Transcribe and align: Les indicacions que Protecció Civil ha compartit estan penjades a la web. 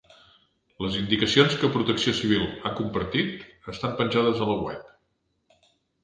Les 0.83 0.95
indicacions 0.99 1.57
que 1.63 1.67
Protecció 1.75 2.13
Civil 2.19 2.45
ha 2.69 2.71
compartit 2.79 3.43
estan 3.75 3.93
penjades 4.01 4.41
a 4.41 4.49
la 4.53 4.57
web. 4.69 5.61